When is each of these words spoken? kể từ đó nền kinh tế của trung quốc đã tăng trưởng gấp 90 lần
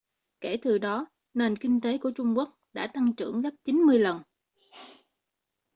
kể 0.41 0.57
từ 0.61 0.77
đó 0.77 1.05
nền 1.33 1.55
kinh 1.55 1.81
tế 1.81 1.97
của 1.97 2.11
trung 2.11 2.33
quốc 2.37 2.49
đã 2.73 2.87
tăng 2.87 3.13
trưởng 3.17 3.41
gấp 3.41 3.49
90 3.63 3.99
lần 3.99 4.21